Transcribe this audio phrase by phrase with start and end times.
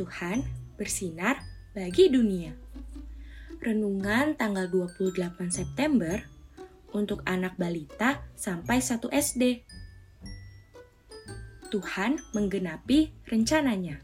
[0.00, 0.40] Tuhan
[0.80, 1.44] bersinar
[1.76, 2.56] bagi dunia.
[3.60, 6.24] Renungan tanggal 28 September
[6.96, 9.68] untuk anak balita sampai 1 SD.
[11.68, 14.00] Tuhan menggenapi rencananya.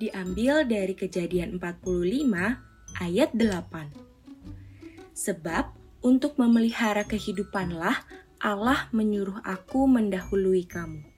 [0.00, 5.12] Diambil dari kejadian 45 ayat 8.
[5.12, 8.00] Sebab untuk memelihara kehidupanlah
[8.40, 11.09] Allah menyuruh aku mendahului kamu.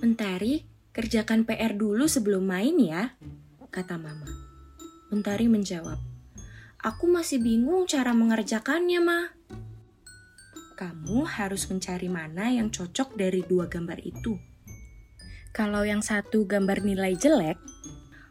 [0.00, 0.64] Mentari,
[0.96, 3.20] kerjakan PR dulu sebelum main ya,
[3.68, 4.24] kata mama.
[5.12, 6.00] Mentari menjawab,
[6.80, 9.28] aku masih bingung cara mengerjakannya, ma.
[10.72, 14.40] Kamu harus mencari mana yang cocok dari dua gambar itu.
[15.52, 17.60] Kalau yang satu gambar nilai jelek,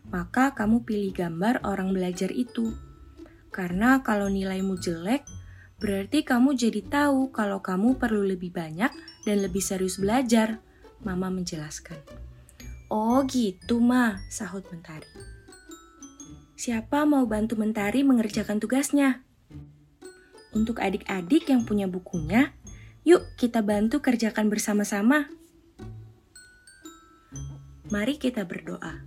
[0.09, 2.73] maka kamu pilih gambar orang belajar itu.
[3.53, 5.21] Karena kalau nilaimu jelek,
[5.77, 8.89] berarti kamu jadi tahu kalau kamu perlu lebih banyak
[9.21, 10.65] dan lebih serius belajar
[11.03, 11.99] Mama menjelaskan.
[12.89, 15.05] Oh gitu, Ma, sahut Mentari.
[16.59, 19.23] Siapa mau bantu Mentari mengerjakan tugasnya?
[20.51, 22.51] Untuk adik-adik yang punya bukunya,
[23.05, 25.29] yuk kita bantu kerjakan bersama-sama.
[27.93, 29.05] Mari kita berdoa.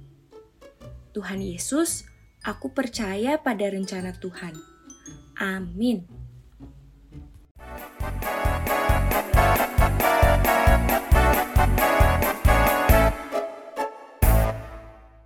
[1.13, 2.09] Tuhan Yesus,
[2.41, 4.57] aku percaya pada rencana Tuhan.
[5.37, 6.22] Amin.